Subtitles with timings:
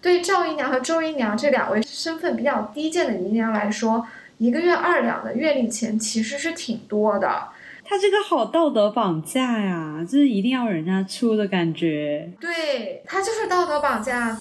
[0.00, 4.06] 对赵姨娘和周姨娘这两位身份比较低贱的姨娘来说，
[4.38, 7.48] 一个月二两的月例钱其实是挺多的。
[7.84, 12.30] 他这个好道德绑架呀，就是一定要人家出的感觉。
[12.38, 14.38] 对他就是道德绑架。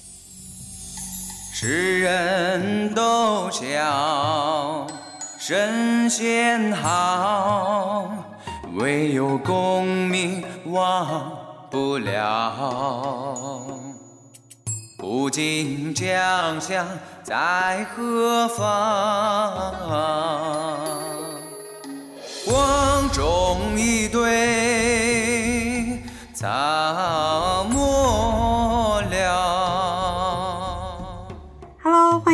[1.53, 4.85] 世人都晓
[5.39, 8.11] 神仙好，
[8.75, 11.31] 唯有功名忘
[11.71, 13.76] 不了。
[15.09, 16.85] 古今将相
[17.23, 19.73] 在何方？
[22.45, 26.45] 光中一对草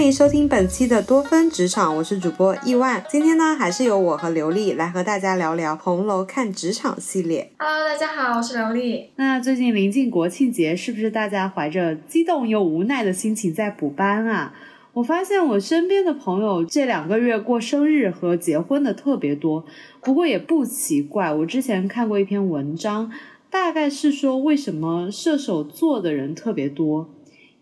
[0.04, 3.02] 欢迎收听本期的多芬职场，我是主播亿万。
[3.10, 7.54] 今天呢，还是由我和刘丽来和大家聊聊《红楼看职场》系列。
[7.58, 9.12] Hello，大家好，我是刘丽。
[9.16, 14.54] 那最近临近国庆节，是不是大家怀着激动又无奈的心情在补班啊？
[14.92, 19.64] 我发现我身边的朋友这两个月过生日和结婚的特别多，
[20.02, 21.32] 不过也不奇怪。
[21.34, 23.10] 我之前看过一篇文章，
[23.50, 27.10] 大概是说为什么射手座的人特别多，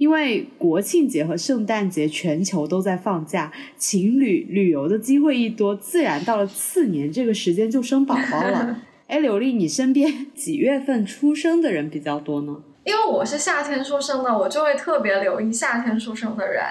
[0.01, 8.81] 因为国庆节和圣诞节全球都在放假，情侣旅游的机会一多，自然到了次年这个时间就生宝宝了。
[9.05, 12.63] 哎，刘丽，你身边 几月份出生的人比较多呢？
[12.83, 16.63] 因为我是夏天出生的，我就会特别留意夏天出生的人。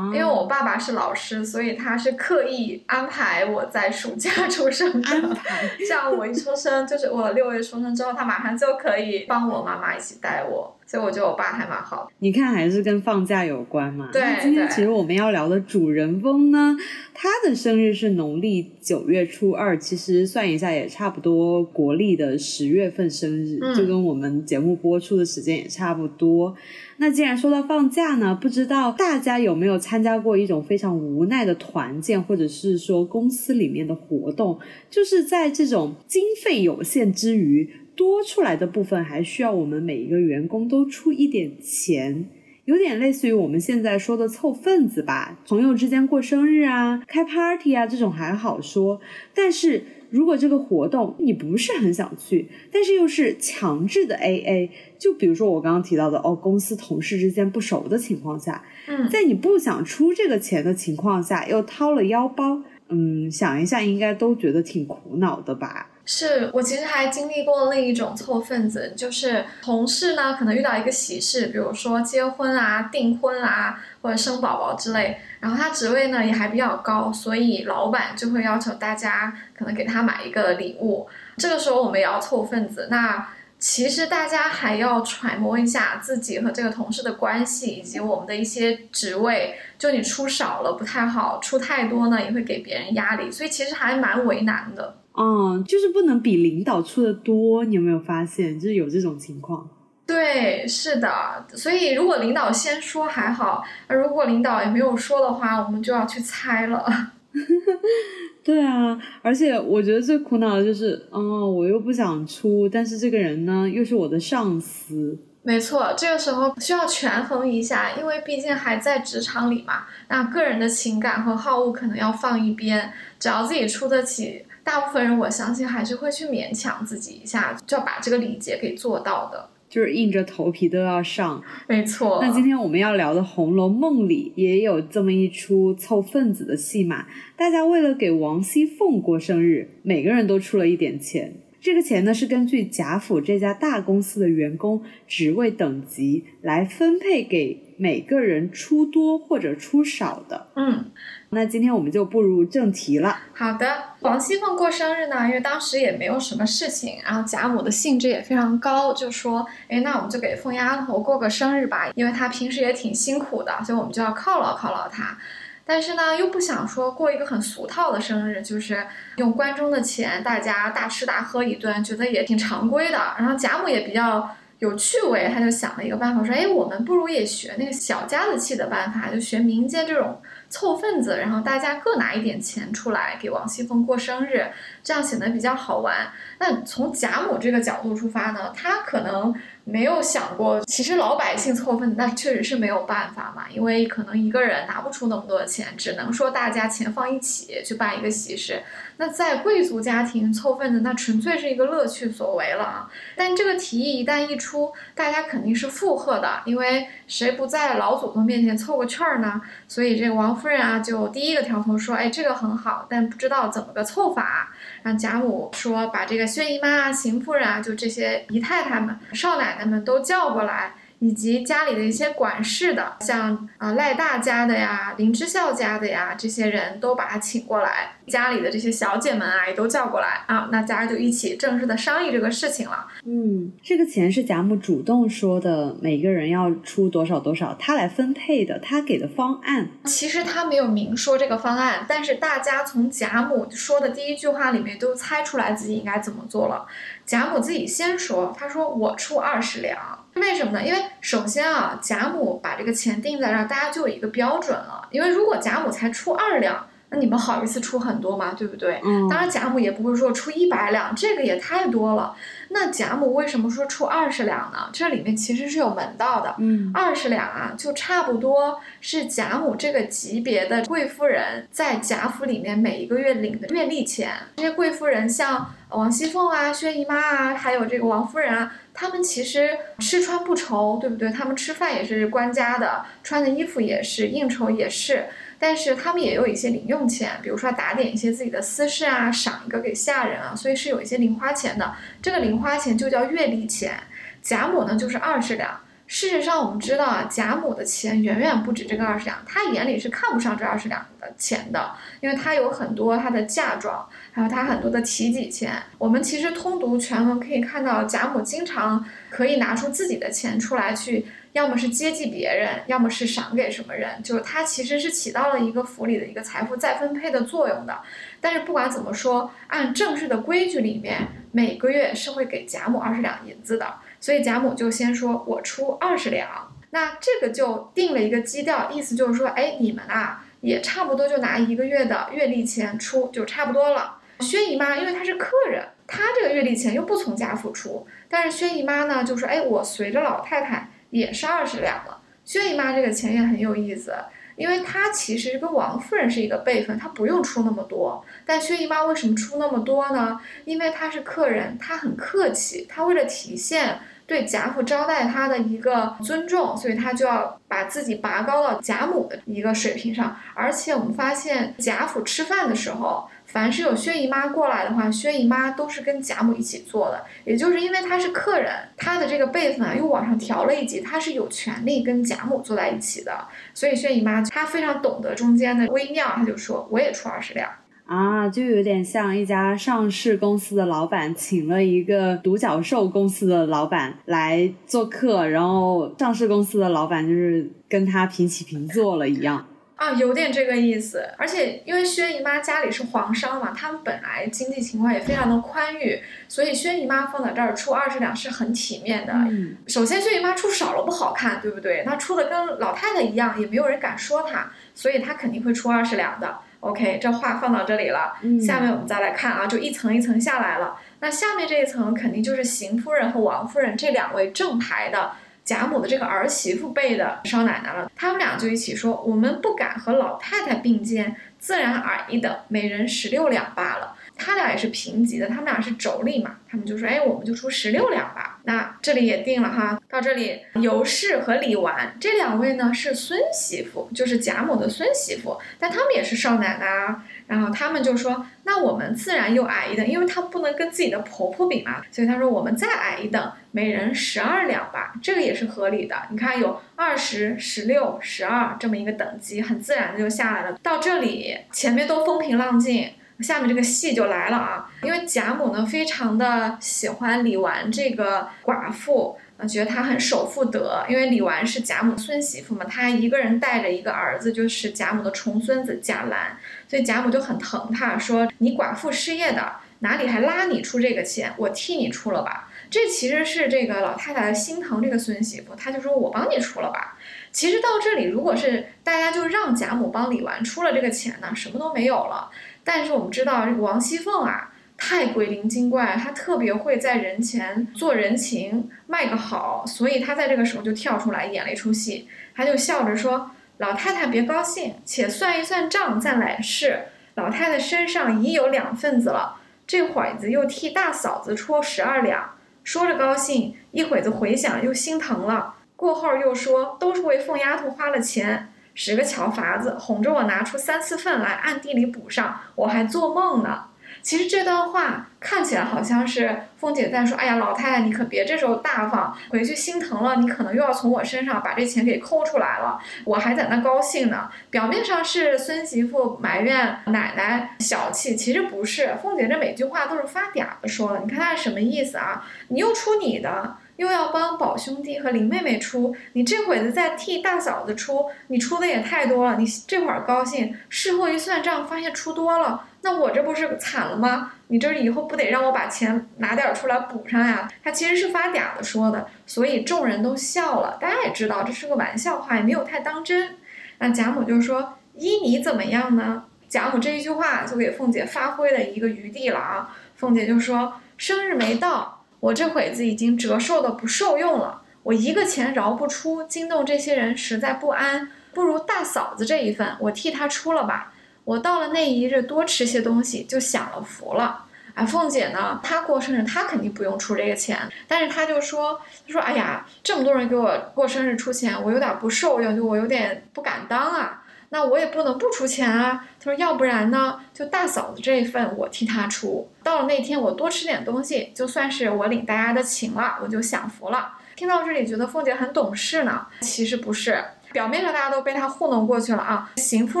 [0.14, 5.36] 因为我爸爸是老师，所以他是刻意安排我在暑假 出生的。
[5.76, 10.76] 这样我一出生，就是我六月出生之后，他马上就可以帮我妈妈一起带我。
[10.90, 12.10] 所以我觉得我爸还蛮好。
[12.18, 14.08] 你看，还是跟放假有关嘛。
[14.12, 14.20] 对。
[14.42, 16.76] 今天其实我们要聊的主人翁呢，
[17.14, 26.56] 他的生日是农历九月初二，其实算一下也差不多国历的十月份生日，就跟我们节目播出的时间也差不多。
[26.96, 34.58] 那既然说到放假呢，不知道大家有没有参加过一种非常无奈的团建，或者是说公司里面的活动，
[34.90, 37.70] 就是在这种经费有限之余。
[37.96, 42.28] 多出来的部分还需要我们每一个员工都出一点钱，
[42.64, 45.38] 有点类似于我们现在说的凑份子吧。
[45.46, 49.00] 朋友之间过生日啊、开 party 啊这种还好说，
[49.34, 65.89] 但是如果这个活动你不是很想去，但是又是强制的 AA，就比如说我刚刚提到的哦，公司同事之间不熟的情况下，嗯，在你不想出这个钱的情况下又掏了腰包，嗯，想一下应该都觉得挺苦恼的吧。
[66.04, 81.08] 是我其实还经历过另一种凑份子，就是同事呢可能遇到一个喜事，比如说结婚啊、订婚啊或者生宝宝之类，然后他职位呢也还比较高，所以老板就会要求大家可能给他买一个礼物。
[81.36, 83.28] 这个时候我们也要凑份子，那
[83.58, 94.96] 其实大家还要揣摩一下自己和这个同事的关系，以及我们的一些职位，就你出少了不太好，出太多呢也会给别人压力，所以其实还蛮为难的。
[95.16, 98.58] 嗯，就是不能比领导出的多，你有没有发现？
[98.58, 99.68] 就是有这种情况。
[100.06, 101.46] 对，是的。
[101.54, 106.84] 所以如果领导先说还好，如果领导也没有说的话，我们就要去猜了。
[108.42, 115.16] 对啊，而且我觉得最苦恼的就是，嗯，我又不想出，但是这个人呢又是我的上司。
[115.42, 124.44] 没错，这个时候需要权衡一下，因为毕竟还在职场里嘛，那个人的情感和好恶可能要放一边，只要自己出得起。
[124.62, 131.42] 大部分人我相信还是会去勉强自己一下，就要把这个礼节给做到的，就是硬着头皮都要上。
[131.68, 132.20] 没错。
[132.22, 137.06] 那今天我们要聊的《红楼梦》里也有这么一出凑份子的戏码，
[137.36, 141.34] 大家为了给王熙凤过生日，每个人都出了一点钱。
[141.60, 150.48] 这个钱呢是根据贾府这家大公司的员工职位等级来分配给每个人出多或者出少的。
[150.54, 150.90] 嗯。
[151.30, 153.16] 那今天我们就步入正题了。
[153.32, 165.16] 好的，王熙凤过生日呢，因为当时也没有什么事情，然后贾母的兴致也非常高，就说：“哎，那我们就给凤丫头过个生日吧，因为她平时也挺辛苦的，所以我们就要犒劳犒劳她。
[165.64, 168.84] 但是呢，又不想说过一个很俗套的生日，就是
[169.16, 172.98] 用关中的钱，大家大吃大喝一顿，觉得也挺常规的。
[173.16, 180.20] 然后贾母也比较有趣味，他就想了一个办法，说：哎，我们不如也学那个小家子气的办法，就学民间这种。”
[180.50, 184.44] 凑份子，然后大家各拿一点钱出来给王熙凤过生日，
[184.82, 186.10] 这样显得比较好玩。
[186.40, 198.60] 那从贾母这个角度出发呢，她可能没有想过，其实老百姓凑份子，那确实是没有办法嘛，因为可能一个人拿不出那么多钱，只能说大家钱放一起去办一个喜事。
[199.00, 202.90] 那在贵族家庭凑份子，那纯粹是一个乐趣所为了啊！
[203.16, 209.40] 但这个提议一旦一出，大家肯定是附和的，因为谁不在老祖宗面前凑个趣儿呢？
[209.66, 214.50] 所以这个王夫人啊，就第一个挑头说：“哎，这个很好，但不知道怎么个凑法。”
[214.84, 232.86] 让贾母说：“把这个薛姨妈啊、邢夫人啊，就这些姨太太们、少奶奶们都叫过来。”以及家里的一些管事的，像啊赖大家的呀、林之孝家的呀，这些人都把他请过来，家里的这些小姐们啊也都叫过来啊，那大家就一起正式的商议这个事情了。
[233.06, 239.70] 嗯，这个钱是贾母主动说的，每个人要出多少多少，他来分配的，他给的方案。
[239.86, 246.66] 其实他没有明说这个方案，但是大家从贾母说的第一句话里面都猜出来自己应该怎么做了。
[247.06, 249.99] 贾母自己先说，他说我出二十两。
[250.14, 250.62] 为什么呢？
[250.62, 254.88] 因为首先啊，贾母把这个钱定在这儿，大家就有一个标准了。
[254.90, 258.34] 因为如果贾母才出二两，那你们好意思出很多吗？
[258.36, 258.80] 对不对？
[258.84, 259.08] 嗯。
[259.08, 262.16] 当然，贾母也不会说出一百两，这个也太多了。
[262.48, 264.68] 那贾母为什么说出二十两呢？
[264.72, 266.34] 这里面其实是有门道的。
[266.38, 266.72] 嗯。
[266.74, 274.12] 二十两啊，就差不多是贾母这个级别的贵夫人在贾府里面每一个月领的月例钱。
[274.36, 278.52] 这些贵夫人像王熙凤啊、薛姨妈啊，还有这个王夫人啊。
[278.72, 281.10] 他们其实吃穿不愁，对不对？
[281.10, 285.06] 他们吃饭也是官家的，穿的衣服也是，应酬也是。
[285.38, 291.74] 但是他们也有一些零用钱，比如说打点一些自己的私事啊，赏一个给下人啊，所以是有一些零花钱的。
[292.02, 293.74] 这个零花钱就叫月例钱。
[294.22, 295.60] 贾母呢就是二十两。
[295.90, 305.60] 事实上，我们知道啊，贾母的钱远远不止这个二十两，她眼里是看不上这二十两的钱的，因为她有很多她的嫁妆，还有她很多的提己钱。
[305.78, 317.76] 我们其实通读全文可以看到，贾母经常可以拿出自己的钱出来去，要么是接济别人，要么是赏给什么人，就是她其实是起到了一个府里的一个财富再分配的作用的。
[318.20, 323.74] 但是不管怎么说，按正式的规矩里面，每个月是会给贾母二十两银子的。
[324.00, 333.96] 所以贾母就先说：“我出二十两。”那这个就定了一个基调，意思就是说，哎，你们啊也差不多就拿一个月的月例钱出就差不多了。
[334.20, 343.92] 薛姨妈因为她是客人，她这个月例钱又不从家府出，但是薛姨妈呢就说：“哎，我随着老太太也是二十两了。”薛姨妈这个钱也很有意思，
[344.36, 348.04] 因为她其实跟王夫人是一个辈分，她不用出那么多。
[348.24, 350.20] 但薛姨妈为什么出那么多呢？
[350.44, 353.80] 因为她是客人，她很客气，她为了体现。
[354.10, 360.16] 对贾府招待他的一个尊重，所以他就要把自己拔高到贾母的一个水平上。
[360.34, 367.04] 而且我们发现贾府吃饭的时候，凡是有薛姨妈过来的话，薛姨妈都是跟贾母一起坐的。
[367.24, 373.28] 也就是因为她是客人，她的这个辈分啊又往上调了一级，她是有权利跟贾母坐在一起的。
[373.54, 377.48] 所以薛姨妈她非常懂得中间的微妙，她就说我也出二十两。
[377.90, 389.44] 啊，就有点像一家上市公司的老板请了一个独角兽公司的老板来做客，然后上市公司的老板就是跟他平起平坐了一样
[389.74, 391.04] 啊，有点这个意思。
[391.18, 399.12] 而且因为薛姨妈家里是皇商嘛，他们本来经济情况也非常的宽裕，所以薛姨妈放在这儿出二十两是很体面的。
[399.12, 401.82] 嗯首先，薛姨妈出少了不好看，对不对？
[401.84, 406.38] 她出的跟老太太一样，也没有人敢说她，所以她肯定会出二十两的。
[406.60, 408.12] OK，这话放到这里了。
[408.40, 410.76] 下面我们再来看啊，就一层一层下来了。
[411.00, 415.12] 那下面这一层肯定就是邢夫人和王夫人这两位正牌的
[415.42, 417.90] 贾母的这个儿媳妇辈的少奶奶了。
[417.96, 429.80] 他们俩就一起说：“我们不敢和老太太并肩，自然矮一等，每人十六两罢了。”他俩也是平级的，他们俩是妯娌嘛，他们就说：“哎，我们就出十六两吧。”那这里也定了哈。
[429.88, 437.04] 到这里，尤氏和李纨这两位呢是孙媳妇，就是贾母的孙媳妇，但他们也是少奶奶啊。
[437.26, 445.94] 然后他们就说：“那我们自然又矮一等，因为她不能跟自己的婆婆比嘛，所以他说我们再矮一等，每人十二两吧，这个也是合理的。
[446.10, 450.58] 你看有二十、十六、十二这么一个等级，很自然的就下来了。
[450.62, 452.90] 到这里前面都风平浪静。”
[453.22, 460.84] 下面这个戏就来了啊，因为贾母呢非常的喜欢李纨这个寡妇，啊，觉得她很守妇德。
[460.88, 472.48] 因为李纨是贾母孙媳妇嘛，她一个人带着一个儿子，就是贾母的重孙子贾兰，所以贾母就很疼她，说你寡妇失业的，哪里还拉你出这个钱，我替你出了吧。
[472.70, 476.96] 这其实是这个老太太心疼这个孙媳妇，她就说我帮你出了吧。
[477.32, 482.30] 其实到这里，如果是大家就让贾母帮李纨出了这个钱呢，什么都没有了。
[482.72, 496.84] 但是我们知道这个王熙凤啊，太鬼灵精怪，她特别会在人前做人情，卖个好，所以她在这个时候就跳出来演了一出戏，她就笑着说：“老太太别高兴，且算一算账再来事。
[497.16, 513.64] 老太太身上已有两份子了，这会子又替大嫂子出十二两。”说着高兴，一会子回想又心疼了，过后又说：“都是为凤丫头花了钱，使个巧法子，哄着我拿出三四份来，暗地里补上，我还做梦呢。”
[514.02, 522.78] 其实这段话看起来好像是凤姐在说：“哎呀，老太太，你可别这时候大方，回去心疼了，你可能又要从我身上把这钱给抠出来了。
[523.04, 528.94] 我还在那高兴呢。”表面上是孙媳妇埋怨奶奶小气，其实不是。
[529.02, 532.24] 凤姐这每句话都是发嗲的说了，你看她是什么意思啊？
[532.48, 533.56] 你又出你的。
[533.80, 539.38] 又要帮宝兄弟和林妹妹出，你这会子再替大嫂子出，你出的也太多了。
[539.38, 544.32] 你这会儿高兴，事后一算账，发现出多了，那我这不是惨了吗？
[544.48, 547.50] 你这以后不得让我把钱拿点出来补上呀？
[547.64, 550.76] 他其实是发嗲的说的，所以众人都笑了。
[550.78, 553.38] 大家也知道这是个玩笑话，也没有太当真。
[553.78, 559.74] 那贾母就说：“依你怎么样呢？”贾母这一句话就给凤姐发挥了一个余地了啊。
[559.96, 570.92] 凤姐就说：“生日没到。”我这会子已经折寿的不受用了，我一个钱饶不出，惊动这些人实在不安，不如大嫂子这一份，我替她出了吧。
[571.24, 574.44] 我到了那一日多吃些东西，就享了福了。
[574.74, 577.58] 哎，凤姐呢，她过生日，她肯定不用出这个钱，
[577.88, 584.19] 但是她就说，她说，哎呀，这么多人给我过生日出钱，我有点不受用，就我有点不敢当啊。
[584.52, 586.04] 那我也不能不出钱啊！
[586.18, 589.48] 他说，要不然呢，就大嫂子这一份我替她出。
[589.62, 594.18] 到了那天，我多吃点东西，就算是我领大家的情了，我就享福了。
[594.34, 599.48] 听到这里，觉得凤姐很懂事呢，其实不是，表面上大家都被她糊弄过去了啊。
[599.54, 600.00] 邢夫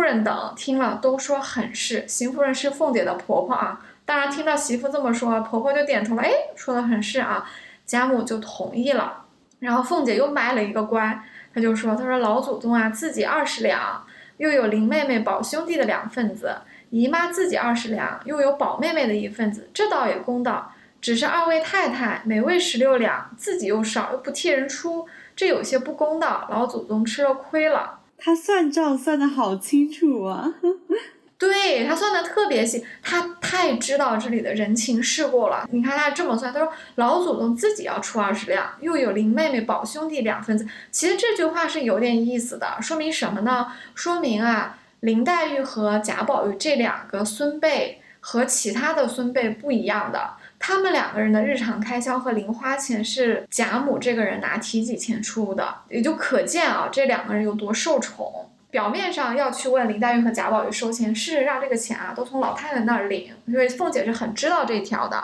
[0.00, 7.48] 人等听了都说很是，邢夫人是凤姐的婆婆啊，当然听到媳妇这么说，婆婆就点头了，哎，说的很是啊，
[7.86, 9.26] 贾母就同意了。
[9.60, 11.22] 然后凤姐又卖了一个乖，
[11.54, 14.04] 她就说，她说老祖宗啊，自己二十两。
[14.40, 16.56] 又有林妹妹、宝兄弟的两份子，
[16.88, 20.72] 姨妈自己二十两，又有宝妹妹的一份子，这倒也公道。
[20.98, 25.06] 只是二位太太每位十六两，自己又少，又不替人出，
[25.36, 28.00] 这有些不公道，老祖宗吃了亏了。
[28.16, 30.54] 他算账算的好清楚啊。
[31.40, 35.66] 对他算的特别细，他太知道这里的人情世故了。
[35.72, 40.66] 你看他这么算，他说老祖宗自己要出二十两，又有林妹妹、宝兄弟两份子。
[40.90, 43.68] 其实这句话是有点意思的，说明什么呢？
[43.94, 58.49] 说明啊，林黛玉和贾宝玉这两个孙辈和其他的孙辈不一样的，他们两个人的日常开销和零花钱是贾母这个人拿提己钱出的，也就可见啊，这两个人有多受宠。
[58.70, 65.22] 表面上要去问林黛玉和贾宝玉收钱，是让这个钱啊都从老太太那儿领，因为凤姐是很知道这一条的。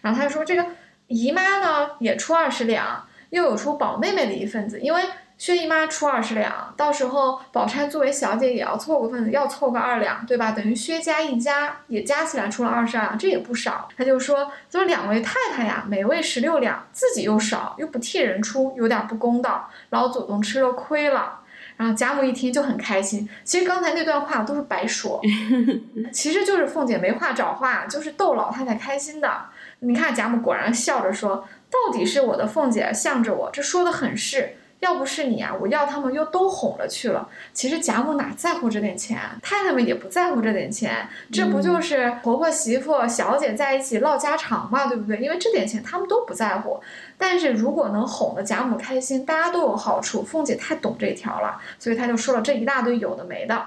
[0.00, 0.66] 然后她就说这个
[1.06, 5.02] 姨妈呢也出二十两，又有出宝妹妹的一份子，因为
[5.36, 10.50] 薛姨妈出二十两，到时候宝钗作为小姐也要凑个份子，要凑个二两，对吧？
[10.50, 13.88] 等于薛家一家也加起来出了二十二两，这也不少。
[13.96, 21.38] 她就说，就是两位太太呀，每位十六两，自己又少，又不替人出，有点不公道，老祖宗吃了亏了。
[21.78, 23.26] 然后贾母一听就很开心。
[23.44, 25.18] 其实刚才那段话都是白说，
[26.12, 29.46] 其实就是凤姐没话找话，就是逗老太太开心的。
[29.78, 37.28] 你看贾母果然笑着说：“到底是我的凤姐向着我，这说的很是。”要不是你啊，我要他们又都哄了去了。
[37.52, 45.18] 其实贾母哪在乎这点钱，太太们也不在乎这点钱，这不就是婆婆媳妇小姐在一起唠家常嘛，对不对？
[45.18, 46.80] 因为这点钱他们都不在乎。
[47.16, 50.22] 但是如果能哄得贾母开心，大家都有好处。
[50.22, 53.60] 凤姐太懂这条了，所以她就说了这一大堆有的没的。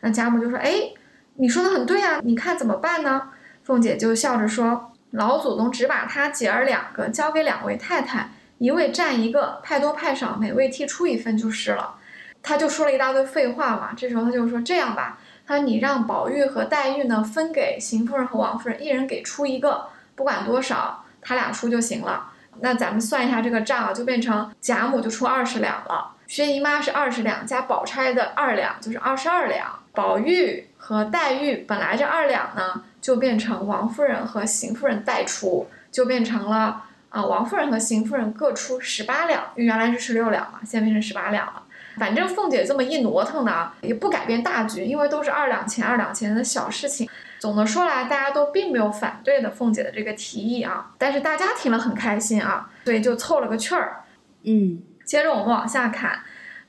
[0.00, 0.92] 那贾母就说：“哎，
[1.34, 3.30] 你说的很对啊，你看怎么办呢？”
[3.64, 11.94] 凤姐就笑着说：“老祖宗只把他姐儿两个交给两位太太。”一位占一个，派多派少，每位替出一份就是了。
[12.42, 13.90] 他就说了一大堆废话嘛。
[13.96, 22.32] 这时候他就说这样吧，他说你让宝玉和黛玉呢分给邢夫人和王夫人，一人给出一个，不管多少，他俩出就行了。
[22.60, 29.78] 那咱们算一下这个账，就变成贾母就出二十两了，薛姨妈是二十两，加宝钗的二两，就是二十二两。
[29.92, 36.84] 宝玉和黛玉本来这二两呢，就变成王夫人和邢夫人代出，就变成了。
[37.10, 41.62] 啊，王夫人和邢夫人各出十八两，因为原来是十六两嘛，现在变成十八两了。
[41.96, 47.08] 反正凤姐这么一挪腾呢，也不改变大局，因为都是二两钱二两钱的小事情。
[47.38, 54.04] 总的说来，大家都并没有反对的凤姐的这个提议啊，但是大家听了很开心啊，所以就凑了个趣儿。
[54.44, 56.20] 嗯，接着我们往下看，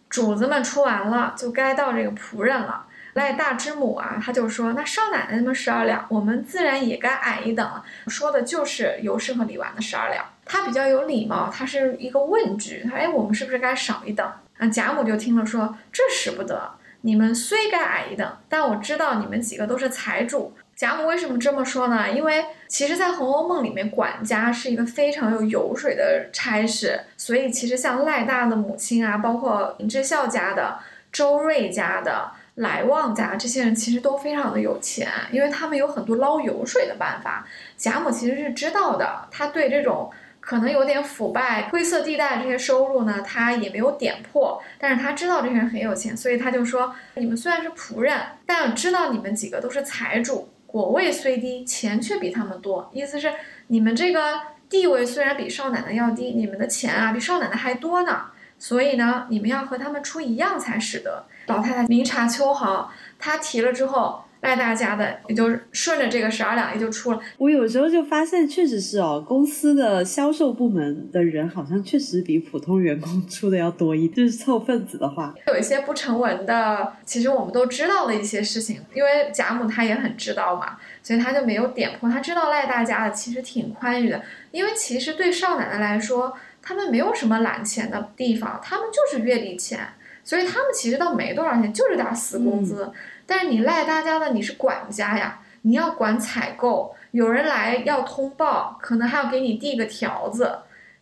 [0.09, 2.85] 主子们出完了，就该到这个仆人了。
[3.13, 7.67] 赖大之母啊，他就说：“那少奶奶们十二两，我们自然也该矮一等。”
[8.07, 10.23] 说的就是尤氏和李纨的十二两。
[10.45, 22.09] 他比较有礼貌，他是一个问句：“他哎，我们是不是该少一等？”啊，贾母就听了说：“这使不得，你们虽该矮一等，但我知道你们几个都是财主。”贾母为什么这么说呢？
[22.09, 30.77] 因为其实，在《红楼梦》里面，管家是一个非常有油水的差事，所以其实像赖大的母亲啊，包括林之孝家的、
[31.11, 32.31] 周瑞家的。
[32.59, 37.47] 来旺家这些人其实都非常的有钱，因为他们有很多捞油水的办法。
[37.77, 40.11] 贾母其实是知道的，他对这种
[40.41, 44.61] 可能有点腐败、灰色地带这些收入呢，他也没有点破。
[44.77, 52.89] 但是他知道这些人很有钱，所以他就说：你们虽然是仆人，但知道你们几个都是财主，果位虽低，钱却比他们多。
[52.93, 53.31] 意思是
[53.67, 54.37] 你们这个
[54.69, 58.25] 地位虽然比少奶奶要低，你们的钱啊比少奶奶还多呢。
[58.61, 61.23] 所以呢，你们要和他们出一样才使得。
[61.49, 67.19] 老太太明察秋毫，她提了之后，赖大家的也就顺着这个十二两也就出了。
[67.39, 74.27] 我有时候就发现，确实是哦，公司的销售部门的人好像确实比普通员工出的要多一点。
[74.27, 82.07] 就是凑份子的话，有一些不成文的，其实我们都知道的一些事情，因为贾母她也很知道嘛，所以她就没有点破。
[82.07, 89.79] 她知道赖大家的其实挺宽裕的，因为其实对少奶奶来说，他们没有什么揽钱的地方，他们就是月底钱。
[90.23, 92.91] 所以他们其实倒没多少钱，就是点死工资。
[93.25, 100.59] 但是你赖大家的，你是管家呀，你要管采购，有人来要通报，可能还要给你递个条子，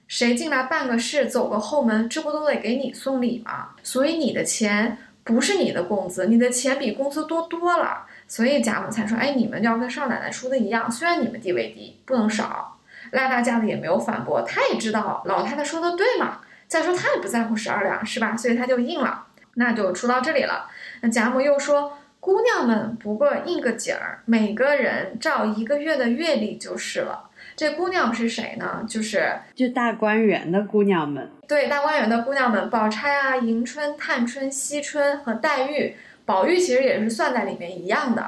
[0.08, 3.70] 谁进来办个事，走个后门，这不都得给你送礼吗？
[3.84, 8.06] 所以你的钱不是你的工资，你的钱比工资多多了。
[8.28, 12.78] 所以贾母才说，哎，你们要跟少奶奶说的一样，虽然你们地位低，不能少。
[13.12, 16.40] 赖大家的也没有反驳，他也知道老太太说的对嘛。
[16.68, 18.36] 再说他也不在乎十二两，是吧？
[18.36, 20.70] 所以他就应了，那就出到这里了。
[21.02, 27.24] 那贾母又说：“姑娘们不过应个景儿，每个人照一个月的月例就是了。”
[27.56, 28.86] 这姑娘是谁呢？
[28.88, 31.32] 就是就大观园的姑娘们。
[31.48, 38.22] 对，大观园的姑娘们，宝钗啊、迎春、探春、惜春和黛玉，宝玉其实也是算在里面一样的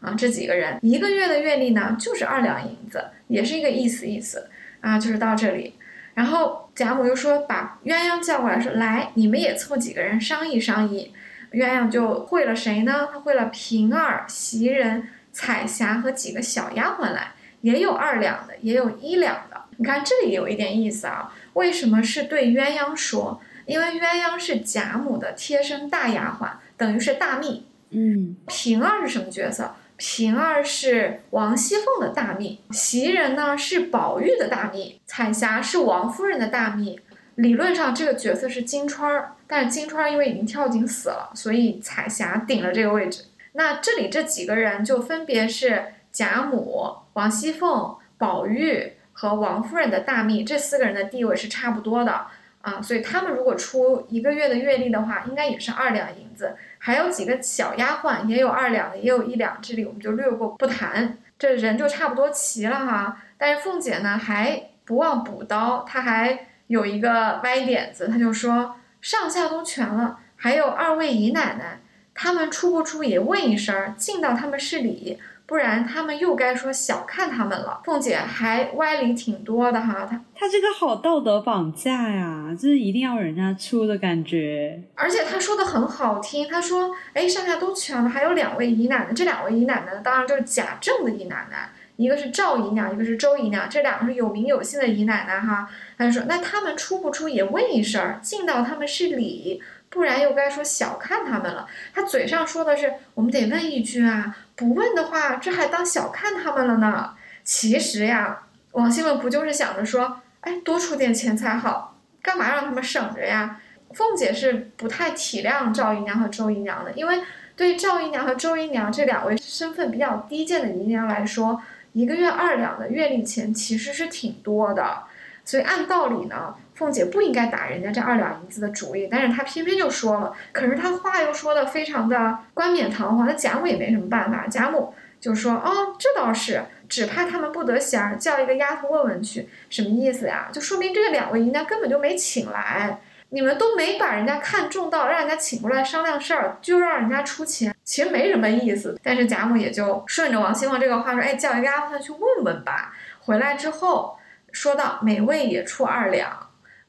[0.00, 0.14] 啊。
[0.16, 4.48] 这几个人一个月的月例呢，就是二两银子，也是一个意思意思
[4.80, 4.96] 啊。
[4.96, 5.74] 就是到这里。
[6.14, 11.12] 然后贾母又说：“把鸳鸯叫过来，说来，你们也凑几个人商议商议。”
[11.52, 13.08] 鸳鸯就会了谁呢？
[13.10, 19.62] 他会了平儿、袭人、彩霞和几个小丫鬟来，也有二两的，也有一两的。
[19.78, 23.40] 你看这里有一点意思啊，为什么是对鸳鸯说？
[23.64, 27.66] 因为鸳鸯是贾母的贴身大丫鬟，等于是大秘。
[27.90, 29.74] 嗯，平儿是什么角色？
[29.96, 37.00] 平儿是王熙凤的大秘，袭人呢是宝玉的大秘，彩霞是王夫人的大秘。
[37.36, 43.24] 理论上这个角色是金钏儿，但是金钏儿因为已经跳井死了，所以彩霞顶了这个位置。
[43.52, 52.26] 那这里这几个人就分别是贾母、王熙凤、宝玉和王夫人的大秘，这四个人的地位是差不多的
[52.66, 56.56] 啊，所以他们如果出一个月的月例的话，应该也是二两银子。
[56.78, 61.16] 还有几个小丫鬟，也有二两的，也有一两，这里我们就略过不谈。
[61.38, 63.22] 这人就差不多齐了哈。
[63.38, 71.78] 但是凤姐呢还不忘补刀，她还有一个歪点子，她就说上下都全了，还有二位姨奶奶，
[72.14, 75.20] 他们出不出也问一声，尽到他们是礼。
[75.46, 77.80] 不然他们又该说小看他们了。
[77.84, 84.82] 凤姐还歪理挺多的哈，她她这个好道德绑架呀，就是一定要人家出的感觉。
[84.96, 95.68] 而且她说的很好听，她说，哎，上下都全了，还有两位姨奶奶，这两位姨奶奶当然就是贾政的姨奶奶，一个是赵姨娘，一个是周姨娘，这两个是有名有姓的姨奶奶哈。
[95.96, 99.62] 她就说，那他们出不出也问一声，尽到他们是礼。
[99.88, 101.66] 不然又该说小看他们了。
[101.94, 107.14] 他嘴上说的是我们得问一句啊，不问的话，这还当小看他们了呢。
[107.44, 113.60] 其实呀，王熙凤不就是想着说，哎，多出点钱才好，干嘛让他们省着呀？
[113.94, 117.22] 凤姐是不太体谅赵姨娘和周姨娘的，因为
[117.54, 125.04] 对赵姨娘和周姨娘这两位身份比较低贱的姨娘来说，一个月二两的月例钱其实是挺多的。
[125.44, 126.56] 所以按道理呢。
[126.76, 130.32] 凤姐不应该打人家这二两银子的主意，但是她偏偏就说了。
[130.52, 134.46] 可是她话又说的非常的冠冕堂皇，那贾母也没什么办法。
[134.46, 140.50] 贾母就说：“哦，这倒是，只怕他们不得闲儿，叫一个丫头问问去，什么意思呀？
[140.52, 149.00] 就说明这个两位姨娘根本就没请来，你们都没把人家看中到，让人家请过来商量事儿，就让人家出钱，其实没什么意思。
[149.02, 152.92] 但是贾母也就顺着王熙凤这个话说：，哎，叫一个丫头去问问吧。
[153.20, 154.18] 回来之后
[154.52, 156.38] 说到每位也出二两。”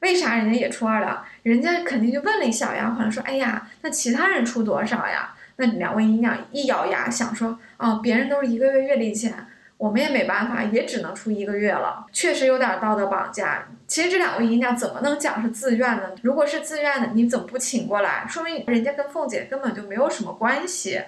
[0.00, 1.24] 为啥人家也出二两？
[1.42, 9.34] 人家肯定就问了一小丫鬟说：“哎呀，那其他人出多少呀？”那两位姨娘一咬牙想说，哦，别人都是一个月月例钱，
[9.76, 13.66] 我们也没办法，也只能出一个月了，确实有点道德绑架。
[13.88, 16.10] 其实这两位姨娘怎么能讲是自愿呢？
[16.22, 18.24] 如果是自愿的，你怎么不请过来？
[18.28, 21.02] 说明人家跟凤姐根本就没有什么关系。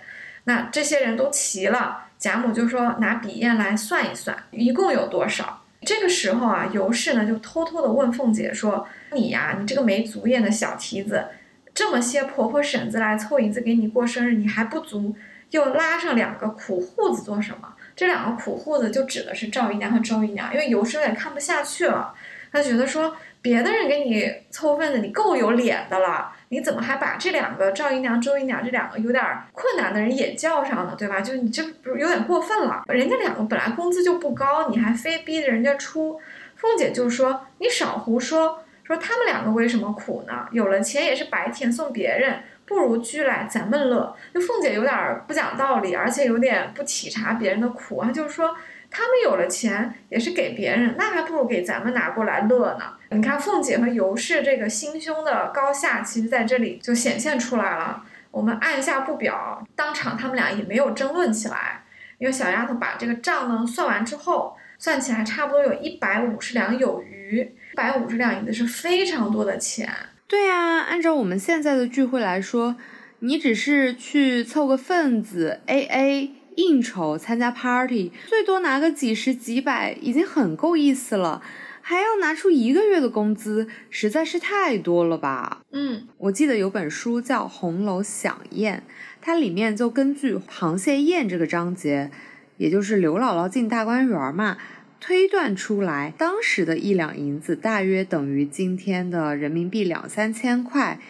[0.44, 5.59] 那这些人都齐了，贾母就说拿笔砚来算一算，一共有多少？
[5.82, 11.26] 这个时候啊，尤氏呢就偷偷的问凤姐说：“你呀，你这个没足眼的小蹄子，
[11.72, 15.16] 这么些婆婆婶子来凑银子给你过生日，你还不足，
[15.50, 17.74] 又拉上两个苦户子做什么？
[17.96, 22.14] 这两个苦户子就指的是赵姨娘和周姨娘，因为尤氏有点看不下去了。”
[22.52, 31.20] 他觉得说别的人给你凑份子，你够有脸的了，你怎么还把这两个赵姨娘、周姨娘这两个有点困难的人也叫上了，对吧？
[31.20, 32.82] 就你这不是有点过分了？
[32.88, 36.20] 人家两个本来工资就不高，你还非逼着人家出。
[36.56, 40.48] 凤姐就说：“你少胡说，说他们两个为什么苦呢？
[40.50, 48.56] 有了钱也是白甜送别人，不如居来咱们乐。”就凤姐有点不讲道理，而且有点不体察别人的苦，她就是说。
[48.90, 52.84] 他们有了钱也是给别人，那还不如给咱们拿过来乐呢。
[53.10, 58.04] 你看凤姐和尤氏这个心胸的高下，其实在这里就显现出来了。
[58.30, 61.84] 我们按下不表，当场他们俩也没有争论起来。
[62.18, 67.40] 因为小丫头把这个账呢算完之后，算起来差不多有一百五十两有余。
[67.72, 69.88] 一百五十两银子是非常多的钱。
[70.28, 72.76] 对呀，按照我们现在的聚会来说，
[73.20, 76.34] 你只是去凑个份子，A A。
[76.56, 81.42] 应酬参加 party，最多拿个几十几百已经很够意思了，
[81.80, 85.60] 还要拿出一个月的工资，实在是太多了吧？
[85.72, 88.84] 嗯，我记得有本书叫《红楼享宴》，
[89.20, 92.10] 它里面就根据螃蟹宴这个章节，
[92.56, 94.58] 也就是刘姥姥进大观园嘛，
[95.00, 101.00] 推断出来当时的一两银子大约等于今天的人民币两三千块。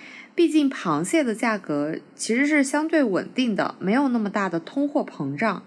[0.41, 5.63] 毕竟螃蟹的价格其实是相对稳定的，没有那么大的通货膨胀。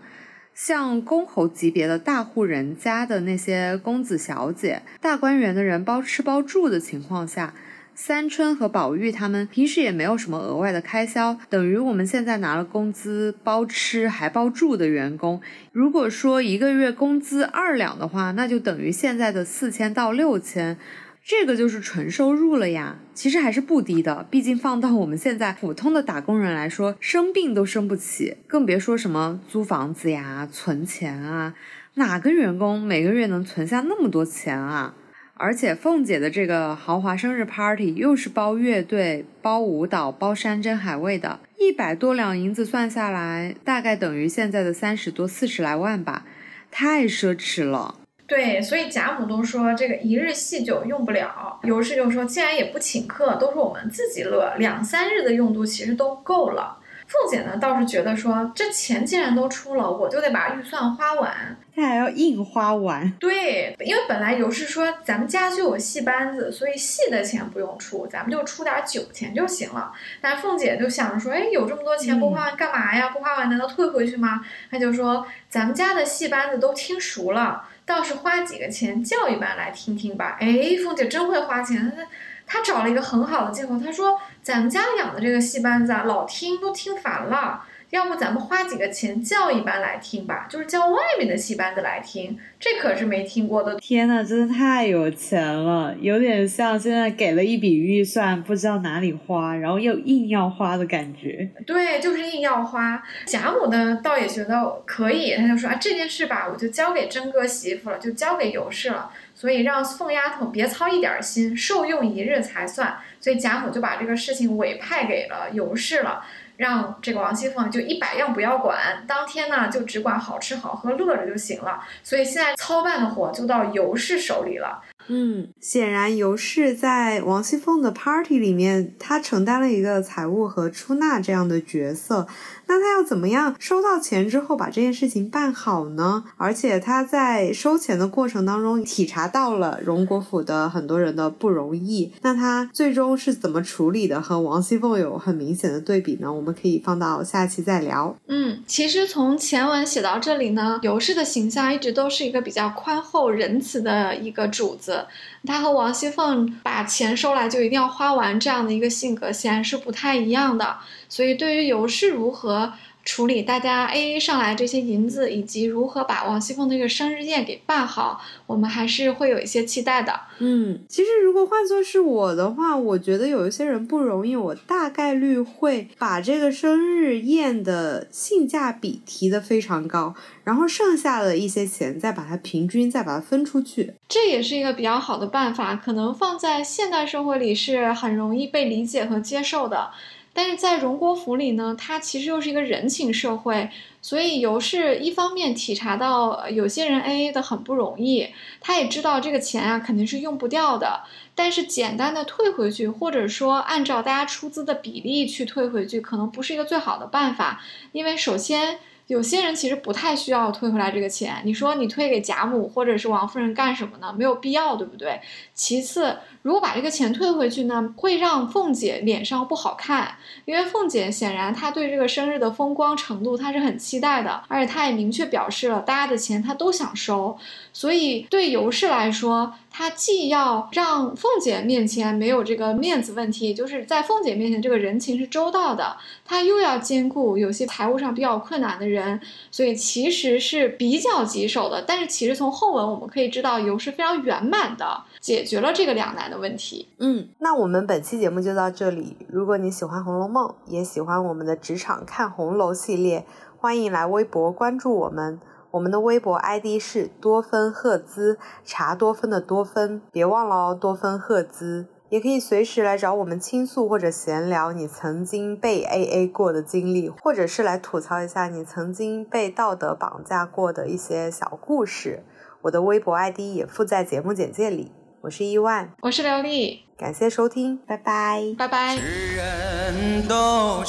[0.55, 7.53] 像公侯级别的大户人家的那些公子小姐，大观园的人包吃包住的情况下，
[7.93, 15.39] 三春和宝玉他们平时也没有什么额外的开销，等于我们现在拿了工资包吃还包住的员工。
[15.71, 20.79] 如果说一个月工资二两的话，那就等于现在的四千到六千。
[21.25, 24.27] 这个就是纯收入了呀，其实还是不低的。
[24.29, 31.55] 毕竟放到我们现在普通的打工人来说，生病都生不起，更别说什么租房子呀、存钱啊。
[31.93, 34.95] 哪个员工每个月能存下那么多钱啊？
[35.35, 46.25] 而且凤姐的这个豪华生日 party 又是包乐队、包舞蹈、包山珍海味的，一百多两银子算下来，大概等于现在的三十多、四十来万吧，
[46.69, 48.02] 太奢侈了。
[48.25, 56.77] 对，所以贾母都说这个一日戏酒用不了，尤氏就说既然也不请客，都是我们自己乐，两三日的用度其实都够了。
[57.05, 63.11] 凤姐呢倒是觉得说这钱既然都出了，我就得把预算花完，她还要硬花完。
[63.19, 69.91] 对，因为本来尤氏说咱们家就有戏班子，所以戏的钱不用出，咱们就出点酒钱就行了。
[70.21, 73.09] 但凤姐就想着说，哎，有这么多钱不花完干嘛呀？
[73.09, 74.41] 不花完难道退回去吗？
[74.71, 77.65] 她就说咱们家的戏班子都听熟了。
[77.85, 80.37] 倒是花几个钱叫一班来听听吧。
[80.39, 87.65] 哎，凤姐真会花钱，她她找了一个很好的借口，她说咱们家养的这个戏班子啊，老听都听烦了。
[87.93, 93.75] 要不咱们花几个钱叫一班来听吧，就是叫外面的戏班子来听，这可是没听过的。
[93.75, 101.47] 天呐，真的太有钱了，有点像现在给了一笔预算，不知道哪里花，然后又硬要花的感觉。
[101.67, 103.03] 对，就是硬要花。
[103.27, 112.97] 贾母呢，倒也觉得可以，他就说啊，这件事吧，我就交给真哥媳妇了，就交给尤氏了，所以让凤丫头别操一点心，受用一日才算。
[113.23, 116.21] 所以贾母就把这个事情委派给了尤氏了。
[116.55, 121.79] 让这个王熙凤就一百样不要管，当天呢就只管好吃好喝乐着就行了。
[122.03, 124.79] 所以现在操办的活就到尤氏手里了。
[125.07, 132.27] 嗯，显然尤氏在王熙凤的 party 里面，她承担了一个财务和出纳这样的角色。
[132.65, 136.23] 那他要怎么样收到钱之后把这件事情办好呢？
[136.37, 142.13] 而且他在收钱的过程当中体察到了荣国府的很多人的不容易。
[142.21, 144.21] 那他最终是怎么处理的？
[144.21, 146.31] 和王熙凤有很明显的对比呢？
[146.31, 148.15] 我们可以放到下期再聊。
[148.27, 155.05] 嗯，其实从前文写到这里呢，尤氏的形象一直都是一个比较宽厚仁慈的一个主子。
[155.45, 160.77] 他和王熙凤把钱收来就一定要花完这样的一个性格，显然是不太一样的。
[161.09, 162.71] 所以，对于尤氏如何
[163.03, 170.17] 处理大家 A A 上来这些银子，以及如何把王熙凤的这个生日宴给办好，我们还是会有一些期待的。
[170.39, 183.93] 嗯，其实如果换作是我的话，我觉得有一些人不容易，我大概率会把这个生日宴的性价比提得非常高，然后剩下的一些钱再把它平均，再把它分出去。
[184.07, 189.91] 这也是一个比较好的办法，可能放在现代社会里是很容易被理解和接受的。
[190.33, 193.69] 但是在荣国府里呢，它其实又是一个人情社会，
[194.01, 201.01] 所以尤氏一方面体察到有些人 A A 的很不容易，他也知道这个钱啊肯定是用不掉的，
[201.35, 208.79] 但是简单的退回去，或者说按照大家出资的比例去退回去，可能不是一个最好的办法，因为首先。
[209.07, 214.13] 有些人其实不太需要退回来这个钱，你说你退给贾母或者是王夫人干什么呢？
[214.17, 215.19] 没有必要，对不对？
[215.53, 227.37] 其次，如果把这个钱退回去呢，会让凤姐脸上不好看，因为凤姐显然她对这个生日的风光程度她是很期待的，而且她也明确表示了大家的钱她都想收，
[227.71, 229.53] 所以对尤氏来说。
[229.75, 241.81] 他既要让凤姐面前没有这个面子问题，就是在凤姐面前这个人情是周到的，他又要兼顾有些财务上比较困难的人，所以其实是比较棘手的。
[241.81, 246.87] 但是其实从后文我们可以知道，尤是非常圆满的解决了这个两难的问题。
[246.99, 249.17] 嗯，那我们本期节目就到这里。
[249.27, 253.25] 如果你喜欢《红楼梦》，也喜欢我们的职场看红楼系列，
[253.57, 255.39] 欢迎来微博关注我们。
[255.73, 261.87] 我们的微博 ID 是多芬赫兹，查多芬的多芬，别忘了哦，多芬赫兹。
[262.09, 272.23] 也可以随时来找我们倾诉或者闲聊你曾经被 AA 过的经历，或者是来吐槽一下你曾经被道德绑架过的一些小故事。
[272.61, 274.91] 我的微博 ID 也附在节目简介里。
[275.21, 278.95] 我是伊万，我是刘丽，感谢收听，拜拜，拜拜。
[278.95, 280.83] 人都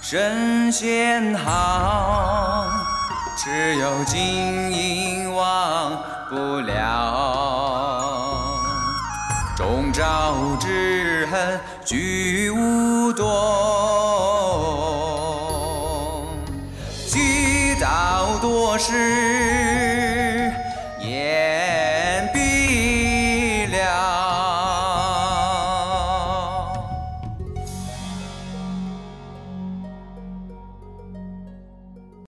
[0.00, 2.68] 神仙好，
[3.44, 6.00] 只有金银忘
[6.30, 8.30] 不了。
[9.56, 13.26] 终朝之恨聚无多，
[17.08, 19.61] 积道多时。